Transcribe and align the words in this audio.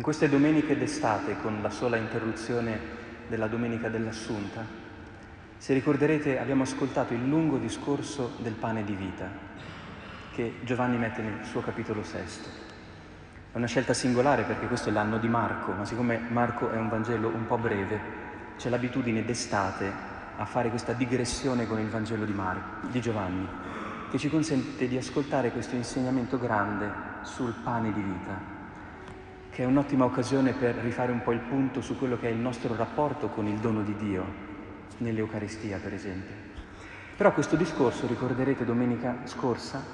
In 0.00 0.06
queste 0.06 0.30
domeniche 0.30 0.78
d'estate, 0.78 1.36
con 1.42 1.58
la 1.60 1.68
sola 1.68 1.98
interruzione 1.98 2.80
della 3.28 3.48
domenica 3.48 3.90
dell'Assunta, 3.90 4.64
se 5.58 5.74
ricorderete 5.74 6.38
abbiamo 6.38 6.62
ascoltato 6.62 7.12
il 7.12 7.28
lungo 7.28 7.58
discorso 7.58 8.32
del 8.38 8.54
pane 8.54 8.82
di 8.82 8.94
vita 8.94 9.28
che 10.32 10.54
Giovanni 10.64 10.96
mette 10.96 11.20
nel 11.20 11.44
suo 11.44 11.60
capitolo 11.60 12.02
sesto. 12.02 12.48
È 13.52 13.58
una 13.58 13.66
scelta 13.66 13.92
singolare 13.92 14.44
perché 14.44 14.68
questo 14.68 14.88
è 14.88 14.92
l'anno 14.92 15.18
di 15.18 15.28
Marco, 15.28 15.72
ma 15.72 15.84
siccome 15.84 16.18
Marco 16.30 16.70
è 16.70 16.78
un 16.78 16.88
Vangelo 16.88 17.28
un 17.28 17.46
po' 17.46 17.58
breve, 17.58 18.00
c'è 18.56 18.70
l'abitudine 18.70 19.22
d'estate 19.22 19.92
a 20.38 20.46
fare 20.46 20.70
questa 20.70 20.94
digressione 20.94 21.66
con 21.66 21.78
il 21.78 21.90
Vangelo 21.90 22.24
di, 22.24 22.32
Mar- 22.32 22.86
di 22.90 23.02
Giovanni, 23.02 23.46
che 24.10 24.16
ci 24.16 24.30
consente 24.30 24.88
di 24.88 24.96
ascoltare 24.96 25.50
questo 25.50 25.76
insegnamento 25.76 26.38
grande 26.38 26.90
sul 27.20 27.52
pane 27.62 27.92
di 27.92 28.00
vita, 28.00 28.59
che 29.50 29.64
è 29.64 29.66
un'ottima 29.66 30.04
occasione 30.04 30.52
per 30.52 30.76
rifare 30.76 31.10
un 31.10 31.22
po' 31.22 31.32
il 31.32 31.40
punto 31.40 31.80
su 31.80 31.98
quello 31.98 32.16
che 32.16 32.28
è 32.28 32.30
il 32.30 32.38
nostro 32.38 32.74
rapporto 32.76 33.28
con 33.28 33.46
il 33.46 33.58
dono 33.58 33.82
di 33.82 33.96
Dio, 33.96 34.24
nell'Eucaristia 34.98 35.78
per 35.78 35.92
esempio. 35.92 36.34
Però 37.16 37.32
questo 37.32 37.56
discorso, 37.56 38.06
ricorderete 38.06 38.64
domenica 38.64 39.18
scorsa, 39.24 39.84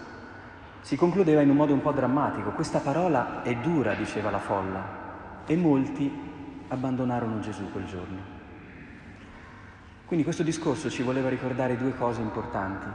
si 0.83 0.95
concludeva 0.97 1.41
in 1.41 1.51
un 1.51 1.57
modo 1.57 1.73
un 1.73 1.81
po' 1.81 1.91
drammatico. 1.91 2.51
Questa 2.51 2.79
parola 2.79 3.43
è 3.43 3.57
dura, 3.57 3.95
diceva 3.95 4.31
la 4.31 4.39
folla, 4.39 5.45
e 5.47 5.57
molti 5.57 6.13
abbandonarono 6.69 7.41
Gesù 7.41 7.73
quel 7.73 7.87
giorno. 7.87 8.35
Quindi 10.05 10.23
questo 10.23 10.45
discorso 10.45 10.89
ci 10.91 11.03
voleva 11.03 11.29
ricordare 11.29 11.77
due 11.77 11.95
cose 11.97 12.21
importanti. 12.21 12.87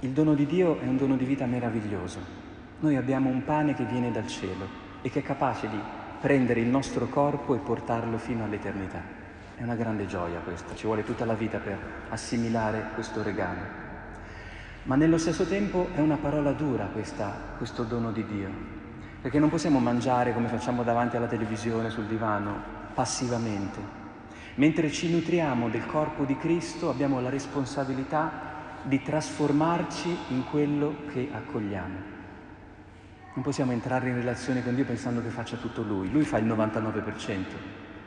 Il 0.00 0.10
dono 0.10 0.34
di 0.34 0.46
Dio 0.46 0.78
è 0.78 0.86
un 0.86 0.96
dono 0.96 1.16
di 1.16 1.24
vita 1.24 1.46
meraviglioso. 1.46 2.20
Noi 2.80 2.96
abbiamo 2.96 3.30
un 3.30 3.44
pane 3.44 3.74
che 3.74 3.84
viene 3.84 4.12
dal 4.12 4.28
cielo 4.28 4.88
e 5.02 5.10
che 5.10 5.20
è 5.20 5.22
capace 5.22 5.68
di 5.68 5.78
prendere 6.20 6.60
il 6.60 6.68
nostro 6.68 7.06
corpo 7.06 7.54
e 7.54 7.58
portarlo 7.58 8.18
fino 8.18 8.44
all'eternità. 8.44 9.02
È 9.56 9.62
una 9.62 9.74
grande 9.74 10.06
gioia 10.06 10.40
questa, 10.40 10.74
ci 10.74 10.86
vuole 10.86 11.04
tutta 11.04 11.24
la 11.24 11.34
vita 11.34 11.58
per 11.58 11.78
assimilare 12.10 12.90
questo 12.94 13.22
regalo. 13.22 13.60
Ma 14.84 14.96
nello 14.96 15.18
stesso 15.18 15.46
tempo 15.46 15.88
è 15.94 16.00
una 16.00 16.16
parola 16.16 16.52
dura 16.52 16.86
questa, 16.86 17.32
questo 17.56 17.84
dono 17.84 18.12
di 18.12 18.24
Dio, 18.24 18.48
perché 19.20 19.38
non 19.38 19.50
possiamo 19.50 19.78
mangiare 19.78 20.32
come 20.32 20.48
facciamo 20.48 20.82
davanti 20.82 21.16
alla 21.16 21.26
televisione, 21.26 21.90
sul 21.90 22.06
divano, 22.06 22.78
passivamente. 22.94 23.98
Mentre 24.54 24.90
ci 24.90 25.10
nutriamo 25.10 25.68
del 25.68 25.86
corpo 25.86 26.24
di 26.24 26.36
Cristo 26.36 26.90
abbiamo 26.90 27.20
la 27.20 27.28
responsabilità 27.28 28.48
di 28.82 29.02
trasformarci 29.02 30.16
in 30.28 30.44
quello 30.50 31.04
che 31.12 31.28
accogliamo. 31.32 32.18
Non 33.32 33.44
possiamo 33.44 33.70
entrare 33.70 34.08
in 34.08 34.16
relazione 34.16 34.62
con 34.62 34.74
Dio 34.74 34.84
pensando 34.84 35.22
che 35.22 35.28
faccia 35.28 35.56
tutto 35.56 35.82
Lui. 35.82 36.10
Lui 36.10 36.24
fa 36.24 36.38
il 36.38 36.46
99%, 36.46 37.44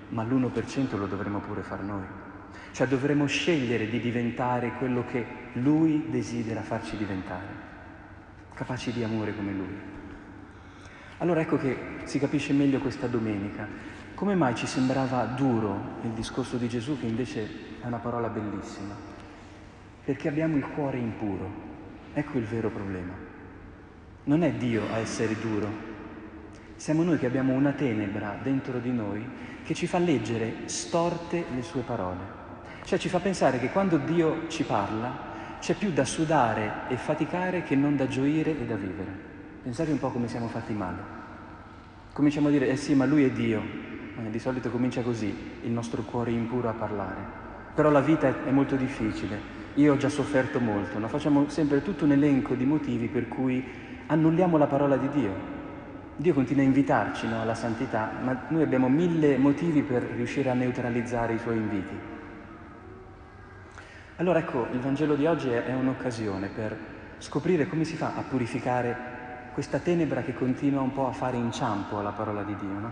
ma 0.10 0.24
l'1% 0.24 0.98
lo 0.98 1.08
dovremo 1.08 1.40
pure 1.40 1.62
fare 1.62 1.82
noi. 1.82 2.04
Cioè 2.72 2.88
dovremo 2.88 3.26
scegliere 3.26 3.88
di 3.88 4.02
diventare 4.02 4.74
quello 4.74 5.06
che 5.06 5.26
Lui 5.54 6.08
desidera 6.10 6.62
farci 6.62 6.98
diventare, 6.98 7.48
capaci 8.54 8.92
di 8.92 9.02
amore 9.04 9.34
come 9.34 9.52
Lui. 9.54 9.80
Allora 11.20 11.40
ecco 11.40 11.58
che 11.58 11.78
si 12.04 12.20
capisce 12.20 12.52
meglio 12.52 12.80
questa 12.80 13.08
domenica. 13.08 13.66
Come 14.16 14.36
mai 14.36 14.56
ci 14.56 14.68
sembrava 14.68 15.24
duro 15.24 16.00
il 16.04 16.10
discorso 16.10 16.58
di 16.58 16.68
Gesù 16.68 17.00
che 17.00 17.06
invece 17.06 17.50
è 17.82 17.86
una 17.86 18.00
parola 18.00 18.28
bellissima? 18.28 18.94
Perché 20.04 20.28
abbiamo 20.28 20.58
il 20.58 20.68
cuore 20.68 20.98
impuro. 20.98 21.50
Ecco 22.14 22.38
il 22.38 22.44
vero 22.44 22.70
problema. 22.70 23.33
Non 24.26 24.44
è 24.44 24.52
Dio 24.52 24.84
a 24.92 24.98
essere 24.98 25.36
duro, 25.40 25.92
siamo 26.76 27.04
noi 27.04 27.18
che 27.18 27.26
abbiamo 27.26 27.54
una 27.54 27.72
tenebra 27.72 28.38
dentro 28.42 28.80
di 28.80 28.92
noi 28.92 29.26
che 29.64 29.74
ci 29.74 29.88
fa 29.88 30.00
leggere 30.00 30.64
storte 30.66 31.46
le 31.54 31.62
sue 31.62 31.82
parole. 31.82 32.42
Cioè 32.84 33.00
ci 33.00 33.10
fa 33.10 33.20
pensare 33.20 33.60
che 33.60 33.70
quando 33.70 33.98
Dio 33.98 34.48
ci 34.48 34.64
parla 34.64 35.32
c'è 35.60 35.76
più 35.76 35.92
da 35.92 36.04
sudare 36.04 36.90
e 36.90 36.98
faticare 36.98 37.64
che 37.64 37.76
non 37.76 37.96
da 37.96 38.08
gioire 38.08 38.52
e 38.52 38.66
da 38.66 38.76
vivere. 38.76 39.12
Pensate 39.64 39.92
un 39.92 40.00
po' 40.00 40.10
come 40.10 40.28
siamo 40.28 40.48
fatti 40.48 40.74
male. 40.74 41.22
Cominciamo 42.12 42.50
a 42.50 42.52
dire, 42.52 42.68
eh 42.68 42.76
sì, 42.76 42.94
ma 42.96 43.06
lui 43.06 43.24
è 43.24 43.32
Dio. 43.32 43.62
Eh, 43.62 44.30
di 44.30 44.40
solito 44.40 44.70
comincia 44.70 45.02
così, 45.02 45.34
il 45.64 45.72
nostro 45.72 46.02
cuore 46.02 46.32
impuro 46.32 46.68
a 46.68 46.74
parlare. 46.74 47.22
Però 47.74 47.90
la 47.90 48.02
vita 48.02 48.46
è, 48.46 48.52
molto 48.52 48.76
difficile. 48.76 49.40
Io 49.76 49.94
ho 49.94 49.98
già 49.98 50.10
sofferto 50.10 50.60
molto, 50.60 51.00
no? 51.00 51.08
facciamo 51.08 51.48
sempre 51.50 51.82
tutto 51.82 52.04
un 52.04 52.12
elenco 52.12 52.56
di 52.56 52.66
motivi 52.66 53.08
per 53.08 53.28
cui 53.28 53.83
annulliamo 54.08 54.58
la 54.58 54.68
parola 54.68 54.98
di 54.98 55.10
Dio. 55.10 55.52
Dio 56.16 56.34
continua 56.34 56.62
a 56.62 56.66
invitarci 56.66 57.28
no, 57.28 57.42
alla 57.42 57.56
santità, 57.56 58.12
ma 58.22 58.46
noi 58.50 58.62
abbiamo 58.62 58.88
mille 58.88 59.38
motivi 59.38 59.82
per 59.82 60.04
riuscire 60.04 60.50
a 60.50 60.54
neutralizzare 60.54 61.34
i 61.34 61.40
suoi 61.40 61.58
inviti. 61.58 62.12
Allora 64.18 64.40
ecco, 64.40 64.68
il 64.72 64.80
Vangelo 64.80 65.16
di 65.16 65.26
oggi 65.26 65.50
è, 65.50 65.74
un'occasione 65.74 66.48
per 66.50 66.78
scoprire 67.18 67.68
come 67.68 67.84
si 67.84 67.96
fa 67.96 68.14
a 68.16 68.22
purificare 68.22 69.12
questa 69.54 69.80
tenebra 69.80 70.22
che 70.22 70.36
continua 70.36 70.82
un 70.82 70.94
po' 70.94 71.08
a 71.08 71.12
fare 71.14 71.38
inciampo 71.38 71.98
alla 71.98 72.12
parola 72.12 72.44
di 72.44 72.56
Dio. 72.56 72.80
No? 72.80 72.92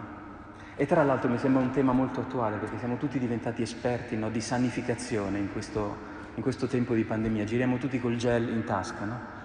E 0.76 0.88
tra 0.88 1.04
l'altro 1.04 1.30
mi 1.30 1.38
sembra 1.38 1.62
un 1.62 1.70
tema 1.70 1.92
molto 1.92 2.22
attuale 2.22 2.58
perché 2.58 2.80
siamo 2.80 2.98
tutti 2.98 3.20
diventati 3.20 3.62
esperti 3.62 4.18
no, 4.18 4.32
di 4.32 4.42
sanificazione 4.42 5.38
in 5.38 5.52
questo, 5.52 5.96
in 6.36 6.42
questo 6.42 6.66
tempo 6.66 6.96
di 6.96 7.04
pandemia, 7.04 7.44
giriamo 7.44 7.78
tutti 7.78 8.00
col 8.00 8.16
gel 8.16 8.50
in 8.50 8.64
tasca. 8.64 9.06
No? 9.06 9.41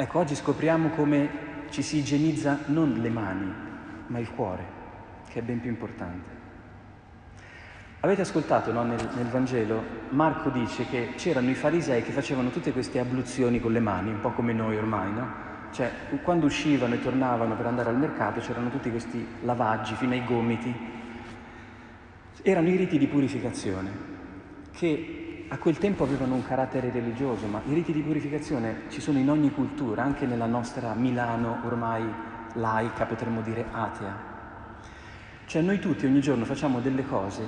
Ecco, 0.00 0.20
oggi 0.20 0.36
scopriamo 0.36 0.90
come 0.90 1.28
ci 1.70 1.82
si 1.82 1.96
igienizza 1.96 2.60
non 2.66 2.92
le 3.00 3.10
mani, 3.10 3.52
ma 4.06 4.20
il 4.20 4.30
cuore, 4.30 4.64
che 5.28 5.40
è 5.40 5.42
ben 5.42 5.58
più 5.58 5.70
importante. 5.70 6.28
Avete 7.98 8.20
ascoltato 8.20 8.70
no, 8.70 8.84
nel, 8.84 9.08
nel, 9.16 9.26
Vangelo? 9.26 9.82
Marco 10.10 10.50
dice 10.50 10.86
che 10.86 11.14
c'erano 11.16 11.50
i 11.50 11.54
farisei 11.54 12.04
che 12.04 12.12
facevano 12.12 12.50
tutte 12.50 12.70
queste 12.70 13.00
abluzioni 13.00 13.58
con 13.58 13.72
le 13.72 13.80
mani, 13.80 14.10
un 14.10 14.20
po' 14.20 14.30
come 14.30 14.52
noi 14.52 14.76
ormai, 14.76 15.12
no? 15.12 15.26
Cioè, 15.72 15.90
quando 16.22 16.46
uscivano 16.46 16.94
e 16.94 17.02
tornavano 17.02 17.56
per 17.56 17.66
andare 17.66 17.90
al 17.90 17.98
mercato 17.98 18.38
c'erano 18.38 18.70
tutti 18.70 18.92
questi 18.92 19.26
lavaggi 19.42 19.94
fino 19.96 20.12
ai 20.12 20.24
gomiti. 20.24 20.72
Erano 22.42 22.68
i 22.68 22.76
riti 22.76 22.98
di 22.98 23.08
purificazione 23.08 23.90
che 24.70 25.17
a 25.50 25.56
quel 25.56 25.78
tempo 25.78 26.04
avevano 26.04 26.34
un 26.34 26.44
carattere 26.44 26.90
religioso, 26.90 27.46
ma 27.46 27.62
i 27.66 27.72
riti 27.72 27.92
di 27.92 28.02
purificazione 28.02 28.82
ci 28.88 29.00
sono 29.00 29.18
in 29.18 29.30
ogni 29.30 29.50
cultura, 29.50 30.02
anche 30.02 30.26
nella 30.26 30.46
nostra 30.46 30.92
Milano 30.92 31.60
ormai 31.64 32.04
laica, 32.54 33.06
potremmo 33.06 33.40
dire 33.40 33.64
atea. 33.70 34.26
Cioè 35.46 35.62
noi 35.62 35.78
tutti 35.78 36.04
ogni 36.04 36.20
giorno 36.20 36.44
facciamo 36.44 36.80
delle 36.80 37.06
cose 37.06 37.42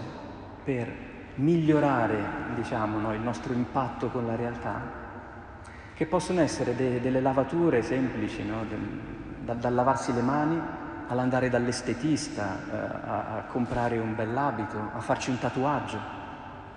per 0.65 0.91
migliorare, 1.35 2.25
diciamo, 2.55 2.99
no, 2.99 3.13
il 3.13 3.21
nostro 3.21 3.53
impatto 3.53 4.09
con 4.09 4.27
la 4.27 4.35
realtà, 4.35 4.81
che 5.93 6.07
possono 6.07 6.41
essere 6.41 6.75
de- 6.75 7.03
delle 7.03 7.21
lavature 7.21 7.83
semplici, 7.83 8.43
no? 8.43 8.65
de- 8.67 8.79
da-, 9.45 9.55
da 9.55 9.69
lavarsi 9.69 10.15
le 10.15 10.23
mani 10.23 10.59
all'andare 11.09 11.51
dall'estetista, 11.51 12.61
eh, 12.73 12.77
a-, 12.77 13.37
a 13.37 13.43
comprare 13.47 13.99
un 13.99 14.15
bell'abito, 14.15 14.91
a 14.95 15.01
farci 15.01 15.29
un 15.29 15.39
tatuaggio 15.39 16.20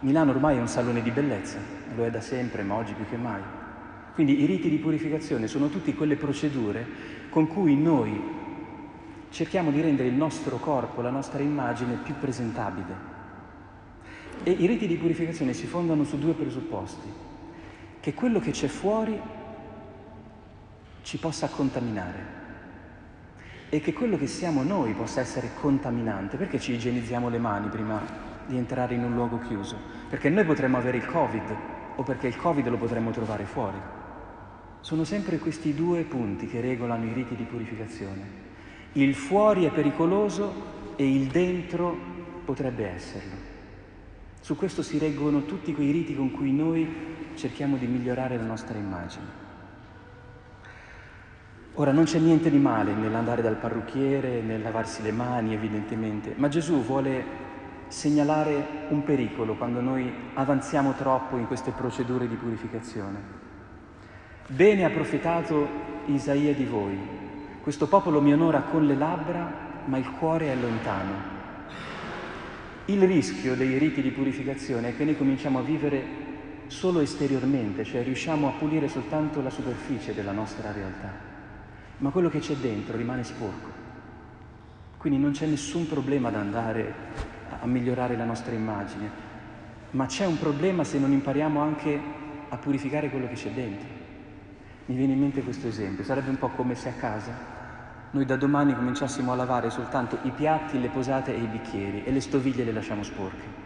Milano 0.04 0.32
ormai 0.32 0.58
è 0.58 0.60
un 0.60 0.68
salone 0.68 1.02
di 1.02 1.12
bellezza, 1.12 1.60
lo 1.96 2.04
è 2.04 2.12
da 2.12 2.20
sempre, 2.20 2.62
ma 2.64 2.76
oggi 2.76 2.92
più 2.92 3.08
che 3.08 3.16
mai. 3.16 3.42
Quindi 4.14 4.42
i 4.42 4.46
riti 4.46 4.70
di 4.70 4.76
purificazione 4.76 5.48
sono 5.48 5.70
tutte 5.70 5.94
quelle 5.94 6.18
procedure 6.18 6.86
con 7.30 7.48
cui 7.48 7.78
noi 7.78 8.22
cerchiamo 9.30 9.72
di 9.72 9.80
rendere 9.80 10.10
il 10.10 10.14
nostro 10.14 10.58
corpo, 10.58 11.02
la 11.02 11.10
nostra 11.10 11.42
immagine 11.42 12.00
più 12.04 12.16
presentabile. 12.20 13.12
E 14.44 14.52
i 14.52 14.66
riti 14.66 14.88
di 14.88 14.98
purificazione 14.98 15.54
si 15.54 15.68
fondano 15.68 16.04
su 16.04 16.20
due 16.20 16.34
presupposti, 16.34 17.08
che 18.02 18.14
quello 18.14 18.42
che 18.42 18.52
c'è 18.52 18.68
fuori 18.68 19.18
ci 21.02 21.18
possa 21.18 21.48
contaminare 21.48 22.42
e 23.70 23.80
che 23.80 23.94
quello 23.94 24.18
che 24.18 24.28
siamo 24.28 24.64
noi 24.64 24.92
possa 24.92 25.22
essere 25.22 25.52
contaminante. 25.62 26.36
Perché 26.36 26.60
ci 26.60 26.74
igienizziamo 26.74 27.30
le 27.30 27.40
mani 27.40 27.70
prima 27.70 28.33
di 28.48 28.58
entrare 28.58 28.96
in 28.96 29.04
un 29.04 29.14
luogo 29.14 29.40
chiuso, 29.40 29.78
perché 30.10 30.30
noi 30.30 30.46
potremmo 30.46 30.78
avere 30.78 30.98
il 30.98 31.06
Covid 31.06 31.56
o 31.96 32.04
perché 32.04 32.28
il 32.28 32.36
Covid 32.36 32.68
lo 32.68 32.78
potremmo 32.78 33.12
trovare 33.12 33.46
fuori. 33.46 33.78
Sono 34.82 35.04
sempre 35.04 35.40
questi 35.40 35.74
due 35.74 36.04
punti 36.04 36.48
che 36.48 36.60
regolano 36.60 37.06
i 37.06 37.14
riti 37.14 37.36
di 37.36 37.44
purificazione. 37.44 38.42
Il 38.94 39.16
fuori 39.16 39.66
è 39.66 39.72
pericoloso 39.72 40.94
e 40.96 41.10
il 41.10 41.28
dentro 41.28 41.96
potrebbe 42.44 42.88
esserlo. 42.88 43.52
Su 44.42 44.56
questo 44.56 44.82
si 44.82 44.98
reggono 44.98 45.46
tutti 45.46 45.74
quei 45.74 45.92
riti 45.92 46.16
con 46.16 46.32
cui 46.32 46.52
noi 46.52 47.12
cerchiamo 47.36 47.78
di 47.78 47.88
migliorare 47.88 48.36
la 48.38 48.44
nostra 48.44 48.78
immagine. 48.78 49.42
Ora 51.76 51.92
non 51.92 52.04
c'è 52.04 52.20
niente 52.20 52.52
di 52.52 52.60
male 52.60 52.94
nell'andare 52.94 53.42
dal 53.42 53.56
parrucchiere, 53.56 54.42
nel 54.42 54.62
lavarsi 54.62 55.02
le 55.02 55.12
mani 55.12 55.54
evidentemente, 55.54 56.34
ma 56.36 56.48
Gesù 56.48 56.84
vuole 56.84 57.26
segnalare 57.94 58.88
un 58.90 59.04
pericolo 59.04 59.54
quando 59.54 59.80
noi 59.80 60.12
avanziamo 60.34 60.94
troppo 60.94 61.38
in 61.38 61.46
queste 61.46 61.72
procedure 61.72 62.28
di 62.28 62.34
purificazione. 62.36 63.20
Bene 64.48 64.84
ha 64.84 64.90
profetato 64.90 65.92
Isaia 66.08 66.56
di 66.56 66.66
voi, 66.66 66.98
questo 67.62 67.88
popolo 67.88 68.20
mi 68.20 68.34
onora 68.34 68.62
con 68.62 68.88
le 68.88 68.96
labbra, 68.96 69.82
ma 69.86 69.98
il 69.98 70.10
cuore 70.10 70.52
è 70.52 70.56
lontano. 70.56 71.32
Il 72.86 73.04
rischio 73.04 73.56
dei 73.56 73.78
riti 73.78 74.02
di 74.02 74.10
purificazione 74.10 74.90
è 74.90 74.98
che 74.98 75.06
noi 75.06 75.16
cominciamo 75.16 75.60
a 75.60 75.62
vivere 75.62 76.04
solo 76.68 77.00
esteriormente, 77.00 77.84
cioè 77.84 78.04
riusciamo 78.04 78.48
a 78.48 78.54
pulire 78.58 78.88
soltanto 78.88 79.40
la 79.40 79.52
superficie 79.52 80.16
della 80.16 80.32
nostra 80.32 80.72
realtà, 80.72 81.12
ma 82.00 82.10
quello 82.10 82.30
che 82.30 82.40
c'è 82.40 82.56
dentro 82.56 82.98
rimane 82.98 83.24
sporco. 83.24 83.70
Quindi 84.98 85.20
non 85.20 85.32
c'è 85.32 85.46
nessun 85.46 85.88
problema 85.88 86.30
ad 86.30 86.36
andare 86.36 87.33
a 87.64 87.66
migliorare 87.66 88.18
la 88.18 88.26
nostra 88.26 88.54
immagine, 88.54 89.10
ma 89.92 90.06
c'è 90.06 90.26
un 90.26 90.38
problema 90.38 90.84
se 90.84 91.00
non 91.00 91.14
impariamo 91.14 91.62
anche 91.62 92.00
a 92.50 92.58
purificare 92.58 93.10
quello 93.10 93.28
che 93.28 93.36
c'è 93.36 93.52
dentro. 93.52 93.88
Mi 94.86 94.96
viene 94.96 95.14
in 95.14 95.20
mente 95.20 95.42
questo 95.42 95.68
esempio, 95.68 96.04
sarebbe 96.04 96.30
un 96.30 96.38
po' 96.38 96.50
come 96.50 96.76
se 96.76 96.90
a 96.90 96.94
casa 96.94 97.54
noi 98.12 98.26
da 98.26 98.36
domani 98.36 98.76
cominciassimo 98.76 99.32
a 99.32 99.36
lavare 99.36 99.72
soltanto 99.72 100.20
i 100.22 100.30
piatti, 100.30 100.80
le 100.80 100.90
posate 100.90 101.34
e 101.34 101.40
i 101.40 101.48
bicchieri 101.48 102.04
e 102.04 102.12
le 102.12 102.22
stoviglie 102.22 102.64
le 102.64 102.72
lasciamo 102.72 103.02
sporche. 103.02 103.62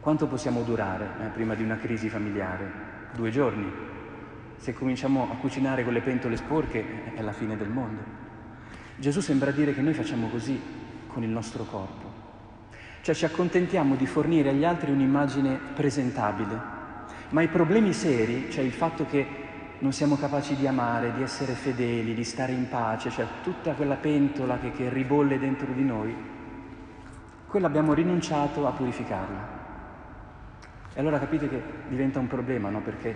Quanto 0.00 0.26
possiamo 0.26 0.62
durare 0.62 1.06
eh, 1.20 1.26
prima 1.28 1.54
di 1.54 1.62
una 1.62 1.76
crisi 1.76 2.08
familiare? 2.08 2.72
Due 3.14 3.30
giorni. 3.30 3.70
Se 4.56 4.72
cominciamo 4.72 5.30
a 5.30 5.36
cucinare 5.36 5.84
con 5.84 5.92
le 5.92 6.00
pentole 6.00 6.36
sporche 6.36 7.14
è 7.14 7.22
la 7.22 7.32
fine 7.32 7.56
del 7.56 7.68
mondo. 7.68 8.02
Gesù 8.96 9.20
sembra 9.20 9.52
dire 9.52 9.72
che 9.72 9.80
noi 9.80 9.94
facciamo 9.94 10.28
così 10.28 10.60
con 11.06 11.22
il 11.22 11.30
nostro 11.30 11.62
corpo. 11.62 12.13
Cioè 13.04 13.14
ci 13.14 13.26
accontentiamo 13.26 13.96
di 13.96 14.06
fornire 14.06 14.48
agli 14.48 14.64
altri 14.64 14.90
un'immagine 14.90 15.58
presentabile, 15.74 16.58
ma 17.28 17.42
i 17.42 17.48
problemi 17.48 17.92
seri, 17.92 18.50
cioè 18.50 18.64
il 18.64 18.72
fatto 18.72 19.04
che 19.04 19.26
non 19.80 19.92
siamo 19.92 20.16
capaci 20.16 20.56
di 20.56 20.66
amare, 20.66 21.12
di 21.12 21.20
essere 21.22 21.52
fedeli, 21.52 22.14
di 22.14 22.24
stare 22.24 22.52
in 22.52 22.66
pace, 22.66 23.10
cioè 23.10 23.26
tutta 23.42 23.74
quella 23.74 23.96
pentola 23.96 24.58
che, 24.58 24.70
che 24.72 24.88
ribolle 24.88 25.38
dentro 25.38 25.70
di 25.74 25.84
noi, 25.84 26.16
quella 27.46 27.66
abbiamo 27.66 27.92
rinunciato 27.92 28.66
a 28.66 28.70
purificarla. 28.70 29.48
E 30.94 30.98
allora 30.98 31.18
capite 31.18 31.46
che 31.46 31.62
diventa 31.88 32.20
un 32.20 32.26
problema, 32.26 32.70
no? 32.70 32.80
Perché 32.80 33.14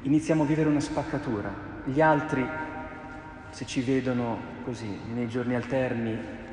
iniziamo 0.00 0.44
a 0.44 0.46
vivere 0.46 0.70
una 0.70 0.80
spaccatura. 0.80 1.52
Gli 1.84 2.00
altri, 2.00 2.42
se 3.50 3.66
ci 3.66 3.82
vedono 3.82 4.38
così, 4.64 4.98
nei 5.12 5.28
giorni 5.28 5.54
alterni, 5.54 6.46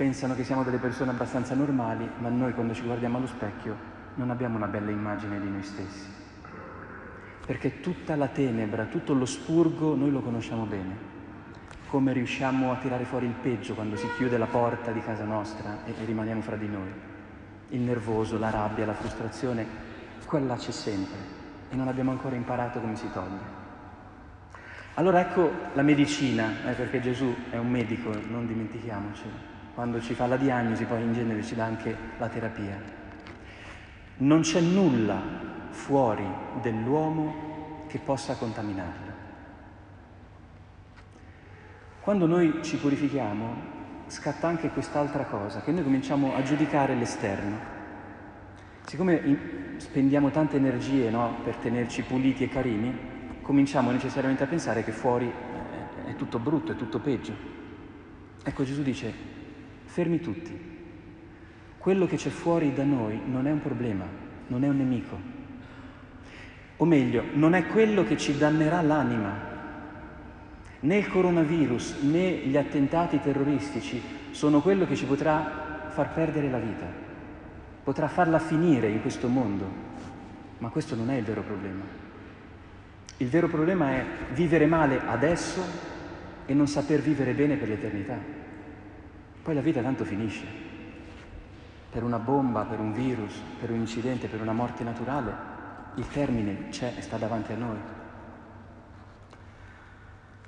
pensano 0.00 0.34
che 0.34 0.44
siamo 0.44 0.62
delle 0.62 0.78
persone 0.78 1.10
abbastanza 1.10 1.54
normali, 1.54 2.08
ma 2.20 2.30
noi 2.30 2.54
quando 2.54 2.72
ci 2.72 2.84
guardiamo 2.84 3.18
allo 3.18 3.26
specchio 3.26 3.76
non 4.14 4.30
abbiamo 4.30 4.56
una 4.56 4.66
bella 4.66 4.90
immagine 4.90 5.38
di 5.38 5.46
noi 5.46 5.62
stessi 5.62 6.06
perché 7.44 7.80
tutta 7.80 8.16
la 8.16 8.28
tenebra, 8.28 8.84
tutto 8.84 9.12
lo 9.12 9.26
spurgo 9.26 9.94
noi 9.94 10.10
lo 10.10 10.22
conosciamo 10.22 10.64
bene. 10.64 11.08
Come 11.88 12.14
riusciamo 12.14 12.72
a 12.72 12.76
tirare 12.76 13.04
fuori 13.04 13.26
il 13.26 13.34
peggio 13.42 13.74
quando 13.74 13.96
si 13.96 14.06
chiude 14.16 14.38
la 14.38 14.46
porta 14.46 14.90
di 14.90 15.02
casa 15.02 15.24
nostra 15.24 15.84
e, 15.84 15.92
rimaniamo 16.04 16.40
fra 16.40 16.56
di 16.56 16.68
noi. 16.68 16.90
Il 17.70 17.80
nervoso, 17.80 18.38
la 18.38 18.48
rabbia, 18.48 18.86
la 18.86 18.94
frustrazione, 18.94 19.66
quella 20.24 20.54
c'è 20.54 20.70
sempre 20.70 21.18
e 21.68 21.76
non 21.76 21.88
abbiamo 21.88 22.12
ancora 22.12 22.36
imparato 22.36 22.80
come 22.80 22.96
si 22.96 23.10
toglie. 23.12 23.58
Allora 24.94 25.20
ecco 25.20 25.50
la 25.74 25.82
medicina, 25.82 26.70
eh, 26.70 26.72
perché 26.72 27.00
Gesù 27.00 27.34
è 27.50 27.58
un 27.58 27.68
medico, 27.68 28.12
non 28.28 28.46
dimentichiamoci. 28.46 29.58
Quando 29.80 29.98
ci 29.98 30.12
fa 30.12 30.26
la 30.26 30.36
diagnosi 30.36 30.84
poi 30.84 31.00
in 31.00 31.14
genere 31.14 31.42
ci 31.42 31.54
dà 31.54 31.64
anche 31.64 31.96
la 32.18 32.28
terapia. 32.28 32.78
Non 34.18 34.42
c'è 34.42 34.60
nulla 34.60 35.18
fuori 35.70 36.26
dell'uomo 36.60 37.86
che 37.86 37.98
possa 37.98 38.34
contaminarlo. 38.34 39.12
Quando 42.00 42.26
noi 42.26 42.62
ci 42.62 42.76
purifichiamo 42.76 43.54
scatta 44.08 44.48
anche 44.48 44.68
quest'altra 44.68 45.24
cosa, 45.24 45.62
che 45.62 45.72
noi 45.72 45.82
cominciamo 45.82 46.34
a 46.34 46.42
giudicare 46.42 46.94
l'esterno. 46.94 47.56
Siccome 48.84 49.78
spendiamo 49.78 50.28
tante 50.28 50.56
energie 50.56 51.08
no, 51.08 51.36
per 51.42 51.56
tenerci 51.56 52.02
puliti 52.02 52.44
e 52.44 52.50
carini, 52.50 52.98
cominciamo 53.40 53.92
necessariamente 53.92 54.42
a 54.42 54.46
pensare 54.46 54.84
che 54.84 54.92
fuori 54.92 55.32
è 56.04 56.14
tutto 56.16 56.38
brutto, 56.38 56.72
è 56.72 56.76
tutto 56.76 56.98
peggio. 56.98 57.32
Ecco 58.44 58.62
Gesù 58.62 58.82
dice, 58.82 59.29
fermi 59.90 60.20
tutti. 60.20 60.56
Quello 61.78 62.06
che 62.06 62.16
c'è 62.16 62.30
fuori 62.30 62.72
da 62.72 62.84
noi 62.84 63.20
non 63.26 63.48
è 63.48 63.50
un 63.50 63.60
problema, 63.60 64.06
non 64.46 64.62
è 64.62 64.68
un 64.68 64.76
nemico, 64.76 65.18
o 66.76 66.84
meglio, 66.84 67.24
non 67.32 67.54
è 67.54 67.66
quello 67.66 68.04
che 68.04 68.16
ci 68.16 68.38
dannerà 68.38 68.80
l'anima. 68.82 69.48
Né 70.80 70.96
il 70.96 71.08
coronavirus 71.08 72.02
né 72.02 72.36
gli 72.36 72.56
attentati 72.56 73.20
terroristici 73.20 74.00
sono 74.30 74.60
quello 74.60 74.86
che 74.86 74.94
ci 74.94 75.06
potrà 75.06 75.88
far 75.88 76.12
perdere 76.12 76.48
la 76.48 76.58
vita, 76.58 76.86
potrà 77.82 78.06
farla 78.06 78.38
finire 78.38 78.88
in 78.88 79.00
questo 79.00 79.26
mondo, 79.26 79.68
ma 80.58 80.68
questo 80.68 80.94
non 80.94 81.10
è 81.10 81.16
il 81.16 81.24
vero 81.24 81.42
problema. 81.42 81.82
Il 83.16 83.28
vero 83.28 83.48
problema 83.48 83.90
è 83.90 84.04
vivere 84.32 84.66
male 84.66 85.00
adesso 85.04 85.62
e 86.46 86.54
non 86.54 86.68
saper 86.68 87.00
vivere 87.00 87.34
bene 87.34 87.56
per 87.56 87.68
l'eternità. 87.68 88.49
Poi 89.42 89.54
la 89.54 89.60
vita 89.60 89.80
tanto 89.80 90.04
finisce. 90.04 90.44
Per 91.90 92.02
una 92.02 92.18
bomba, 92.18 92.62
per 92.62 92.78
un 92.78 92.92
virus, 92.92 93.40
per 93.58 93.70
un 93.70 93.78
incidente, 93.78 94.28
per 94.28 94.40
una 94.40 94.52
morte 94.52 94.84
naturale, 94.84 95.32
il 95.96 96.06
termine 96.08 96.68
c'è 96.70 96.94
e 96.96 97.02
sta 97.02 97.16
davanti 97.16 97.52
a 97.52 97.56
noi. 97.56 97.78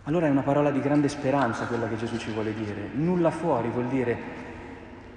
Allora 0.04 0.26
è 0.26 0.30
una 0.30 0.42
parola 0.42 0.70
di 0.70 0.80
grande 0.80 1.08
speranza 1.08 1.66
quella 1.66 1.88
che 1.88 1.96
Gesù 1.96 2.16
ci 2.16 2.32
vuole 2.32 2.52
dire. 2.52 2.90
Nulla 2.92 3.30
fuori 3.30 3.68
vuol 3.68 3.86
dire 3.86 4.50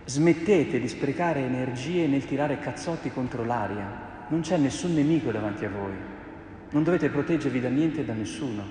smettete 0.05 0.79
di 0.79 0.87
sprecare 0.87 1.39
energie 1.39 2.07
nel 2.07 2.25
tirare 2.25 2.59
cazzotti 2.59 3.11
contro 3.11 3.43
l'aria. 3.43 4.13
Non 4.27 4.41
c'è 4.41 4.57
nessun 4.57 4.93
nemico 4.93 5.31
davanti 5.31 5.65
a 5.65 5.69
voi. 5.69 5.93
Non 6.69 6.83
dovete 6.83 7.09
proteggervi 7.09 7.59
da 7.59 7.69
niente 7.69 8.01
e 8.01 8.05
da 8.05 8.13
nessuno. 8.13 8.63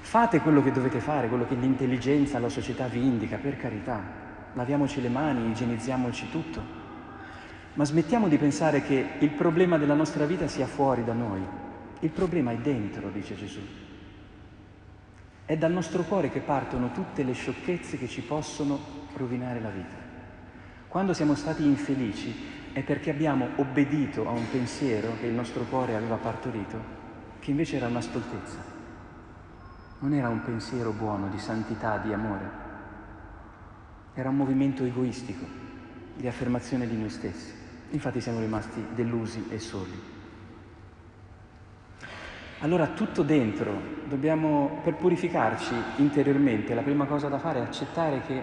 Fate 0.00 0.40
quello 0.40 0.62
che 0.62 0.72
dovete 0.72 1.00
fare, 1.00 1.28
quello 1.28 1.46
che 1.46 1.54
l'intelligenza, 1.54 2.38
la 2.38 2.48
società 2.48 2.86
vi 2.86 3.04
indica, 3.04 3.36
per 3.36 3.56
carità. 3.56 4.19
Laviamoci 4.54 5.00
le 5.00 5.08
mani, 5.08 5.48
igienizziamoci 5.48 6.30
tutto. 6.30 6.78
Ma 7.74 7.84
smettiamo 7.84 8.28
di 8.28 8.36
pensare 8.36 8.82
che 8.82 9.12
il 9.20 9.30
problema 9.30 9.78
della 9.78 9.94
nostra 9.94 10.26
vita 10.26 10.48
sia 10.48 10.66
fuori 10.66 11.04
da 11.04 11.12
noi. 11.12 11.40
Il 12.00 12.10
problema 12.10 12.50
è 12.50 12.56
dentro, 12.56 13.10
dice 13.10 13.36
Gesù. 13.36 13.60
È 15.44 15.56
dal 15.56 15.72
nostro 15.72 16.02
cuore 16.02 16.30
che 16.30 16.40
partono 16.40 16.90
tutte 16.92 17.22
le 17.22 17.32
sciocchezze 17.32 17.98
che 17.98 18.08
ci 18.08 18.22
possono 18.22 18.78
rovinare 19.14 19.60
la 19.60 19.70
vita. 19.70 19.96
Quando 20.88 21.12
siamo 21.12 21.34
stati 21.34 21.64
infelici 21.64 22.34
è 22.72 22.82
perché 22.82 23.10
abbiamo 23.10 23.48
obbedito 23.56 24.26
a 24.28 24.30
un 24.30 24.48
pensiero 24.50 25.16
che 25.20 25.26
il 25.26 25.34
nostro 25.34 25.64
cuore 25.64 25.94
aveva 25.94 26.16
partorito, 26.16 26.78
che 27.38 27.50
invece 27.50 27.76
era 27.76 27.86
una 27.86 28.00
stoltezza. 28.00 28.58
Non 30.00 30.12
era 30.14 30.28
un 30.28 30.42
pensiero 30.42 30.92
buono 30.92 31.28
di 31.28 31.38
santità, 31.38 31.98
di 31.98 32.12
amore. 32.12 32.69
Era 34.14 34.28
un 34.28 34.36
movimento 34.36 34.84
egoistico, 34.84 35.44
di 36.16 36.26
affermazione 36.26 36.86
di 36.86 36.96
noi 36.96 37.10
stessi. 37.10 37.52
Infatti 37.90 38.20
siamo 38.20 38.40
rimasti 38.40 38.84
delusi 38.94 39.46
e 39.50 39.58
soli. 39.58 40.18
Allora 42.60 42.88
tutto 42.88 43.22
dentro, 43.22 43.72
dobbiamo, 44.06 44.80
per 44.84 44.94
purificarci 44.94 45.74
interiormente, 45.96 46.74
la 46.74 46.82
prima 46.82 47.06
cosa 47.06 47.28
da 47.28 47.38
fare 47.38 47.60
è 47.60 47.62
accettare 47.62 48.20
che 48.26 48.42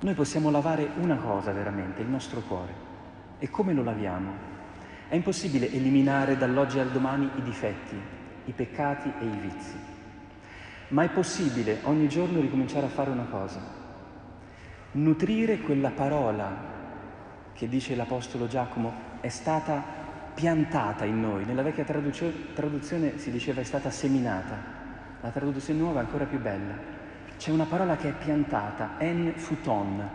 noi 0.00 0.14
possiamo 0.14 0.50
lavare 0.50 0.90
una 0.96 1.16
cosa 1.16 1.52
veramente, 1.52 2.02
il 2.02 2.08
nostro 2.08 2.40
cuore. 2.40 2.86
E 3.38 3.50
come 3.50 3.72
lo 3.72 3.84
laviamo? 3.84 4.32
È 5.08 5.14
impossibile 5.14 5.70
eliminare 5.70 6.36
dall'oggi 6.36 6.80
al 6.80 6.90
domani 6.90 7.30
i 7.36 7.42
difetti, 7.42 7.96
i 8.46 8.52
peccati 8.52 9.12
e 9.20 9.24
i 9.24 9.38
vizi. 9.38 9.76
Ma 10.88 11.04
è 11.04 11.08
possibile 11.10 11.78
ogni 11.84 12.08
giorno 12.08 12.40
ricominciare 12.40 12.86
a 12.86 12.90
fare 12.90 13.10
una 13.10 13.26
cosa, 13.30 13.60
nutrire 14.92 15.58
quella 15.58 15.90
parola 15.90 16.76
che 17.52 17.68
dice 17.68 17.94
l'Apostolo 17.94 18.46
Giacomo 18.46 18.92
è 19.20 19.28
stata 19.28 19.82
piantata 20.34 21.04
in 21.04 21.20
noi. 21.20 21.44
Nella 21.44 21.62
vecchia 21.62 21.84
traduzione 21.84 23.18
si 23.18 23.30
diceva 23.30 23.60
è 23.60 23.64
stata 23.64 23.90
seminata, 23.90 24.56
la 25.20 25.30
traduzione 25.30 25.80
nuova 25.80 26.00
è 26.00 26.04
ancora 26.04 26.24
più 26.24 26.40
bella. 26.40 26.96
C'è 27.36 27.50
una 27.50 27.64
parola 27.64 27.96
che 27.96 28.08
è 28.08 28.12
piantata, 28.12 28.94
en 28.98 29.32
futon. 29.34 30.08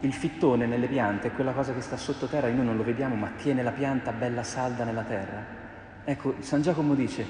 Il 0.00 0.12
fittone 0.12 0.66
nelle 0.66 0.88
piante 0.88 1.28
è 1.28 1.32
quella 1.32 1.52
cosa 1.52 1.72
che 1.72 1.80
sta 1.80 1.96
sottoterra 1.96 2.48
e 2.48 2.52
noi 2.52 2.66
non 2.66 2.76
lo 2.76 2.82
vediamo, 2.82 3.14
ma 3.14 3.30
tiene 3.36 3.62
la 3.62 3.70
pianta 3.70 4.12
bella 4.12 4.42
salda 4.42 4.84
nella 4.84 5.02
terra. 5.02 5.44
Ecco, 6.04 6.34
San 6.40 6.62
Giacomo 6.62 6.94
dice, 6.94 7.24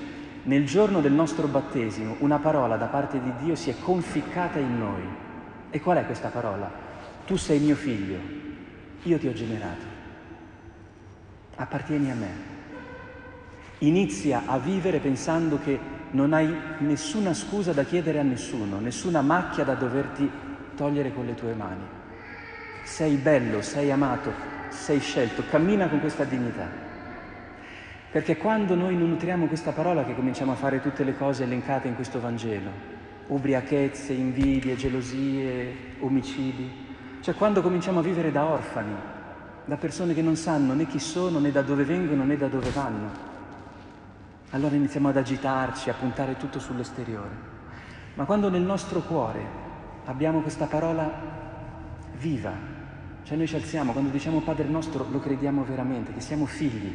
nel 0.44 0.64
giorno 0.64 1.00
del 1.00 1.12
nostro 1.12 1.46
battesimo 1.46 2.16
una 2.20 2.38
parola 2.38 2.76
da 2.76 2.87
parte 2.87 3.20
di 3.20 3.32
Dio 3.37 3.54
si 3.54 3.70
è 3.70 3.78
conficcata 3.78 4.58
in 4.58 4.78
noi. 4.78 5.02
E 5.75 5.81
qual 5.81 5.97
è 5.97 6.05
questa 6.05 6.29
parola? 6.29 6.71
Tu 7.25 7.37
sei 7.37 7.59
mio 7.59 7.76
figlio, 7.76 8.19
io 9.05 9.19
ti 9.19 9.26
ho 9.26 9.33
generato, 9.33 9.85
appartieni 11.57 12.11
a 12.11 12.14
me. 12.14 12.31
Inizia 13.79 14.43
a 14.45 14.59
vivere 14.59 14.99
pensando 14.99 15.59
che 15.59 15.81
non 16.11 16.35
hai 16.35 16.55
nessuna 16.81 17.33
scusa 17.33 17.73
da 17.73 17.85
chiedere 17.85 18.19
a 18.19 18.23
nessuno, 18.23 18.81
nessuna 18.81 19.23
macchia 19.23 19.64
da 19.64 19.73
doverti 19.73 20.31
togliere 20.76 21.14
con 21.14 21.25
le 21.25 21.35
tue 21.35 21.55
mani. 21.55 21.85
Sei 22.85 23.17
bello, 23.17 23.62
sei 23.62 23.91
amato, 23.91 24.31
sei 24.69 25.00
scelto, 25.00 25.43
cammina 25.49 25.88
con 25.88 26.00
questa 26.00 26.25
dignità. 26.25 26.69
Perché 28.11 28.37
quando 28.37 28.75
noi 28.75 28.95
non 28.95 29.09
nutriamo 29.09 29.47
questa 29.47 29.73
parola 29.73 30.05
che 30.05 30.14
cominciamo 30.14 30.52
a 30.52 30.57
fare 30.57 30.83
tutte 30.83 31.02
le 31.02 31.17
cose 31.17 31.45
elencate 31.45 31.88
in 31.88 31.95
questo 31.95 32.21
Vangelo, 32.21 33.00
ubriachezze, 33.32 34.12
invidie, 34.12 34.76
gelosie, 34.76 35.74
omicidi, 36.00 36.70
cioè 37.20 37.34
quando 37.34 37.62
cominciamo 37.62 38.00
a 38.00 38.02
vivere 38.02 38.32
da 38.32 38.44
orfani, 38.44 38.94
da 39.64 39.76
persone 39.76 40.14
che 40.14 40.22
non 40.22 40.36
sanno 40.36 40.74
né 40.74 40.86
chi 40.86 40.98
sono, 40.98 41.38
né 41.38 41.50
da 41.50 41.62
dove 41.62 41.84
vengono, 41.84 42.24
né 42.24 42.36
da 42.36 42.48
dove 42.48 42.70
vanno, 42.70 43.30
allora 44.50 44.74
iniziamo 44.74 45.08
ad 45.08 45.16
agitarci, 45.16 45.88
a 45.88 45.94
puntare 45.94 46.36
tutto 46.36 46.58
sull'esteriore. 46.58 47.50
Ma 48.14 48.24
quando 48.24 48.50
nel 48.50 48.62
nostro 48.62 49.00
cuore 49.00 49.40
abbiamo 50.04 50.40
questa 50.40 50.66
parola 50.66 51.10
viva, 52.18 52.52
cioè 53.22 53.36
noi 53.36 53.46
ci 53.46 53.54
alziamo, 53.54 53.92
quando 53.92 54.10
diciamo 54.10 54.40
Padre 54.40 54.68
nostro 54.68 55.06
lo 55.10 55.20
crediamo 55.20 55.64
veramente, 55.64 56.12
che 56.12 56.20
siamo 56.20 56.44
figli, 56.44 56.94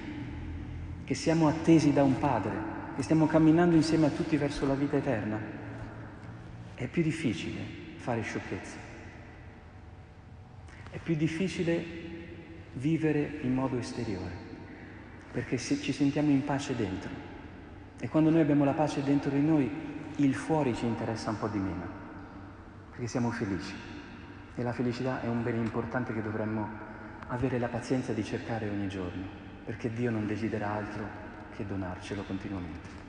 che 1.03 1.13
siamo 1.15 1.48
attesi 1.48 1.94
da 1.94 2.03
un 2.03 2.20
Padre, 2.20 2.75
che 2.96 3.01
stiamo 3.01 3.27
camminando 3.27 3.75
insieme 3.75 4.08
a 4.08 4.10
tutti 4.10 4.36
verso 4.38 4.67
la 4.67 4.74
vita 4.74 4.98
eterna, 4.98 5.39
è 6.78 6.86
più 6.86 7.02
difficile 7.02 7.60
fare 7.96 8.22
sciocchezze, 8.22 8.78
è 10.92 11.00
più 11.00 11.16
difficile 11.16 11.84
vivere 12.74 13.40
in 13.42 13.56
modo 13.56 13.80
esteriore, 13.80 14.32
perché 15.32 15.58
ci 15.58 15.92
sentiamo 15.92 16.30
in 16.30 16.44
pace 16.44 16.76
dentro. 16.76 17.10
E 18.00 18.08
quando 18.10 18.30
noi 18.30 18.42
abbiamo 18.42 18.64
la 18.64 18.74
pace 18.74 19.02
dentro 19.02 19.32
di 19.32 19.42
noi, 19.42 19.68
il 20.18 20.36
fuori 20.36 20.76
ci 20.76 20.86
interessa 20.86 21.32
un 21.32 21.40
po' 21.40 21.48
di 21.48 21.58
meno, 21.58 21.88
perché 22.92 23.08
siamo 23.08 23.32
felici. 23.32 23.74
E 24.54 24.62
la 24.62 24.72
felicità 24.72 25.22
è 25.22 25.28
un 25.28 25.42
bene 25.42 25.58
importante 25.58 26.14
che 26.14 26.22
dovremmo 26.22 26.70
avere 27.30 27.58
la 27.58 27.70
pazienza 27.70 28.14
di 28.14 28.24
cercare 28.24 28.70
ogni 28.70 28.88
giorno, 28.88 29.26
perché 29.66 29.92
Dio 29.92 30.12
non 30.12 30.28
desidera 30.28 30.74
altro 30.74 31.26
che 31.56 31.66
donarcelo 31.66 32.22
continuamente. 32.22 33.07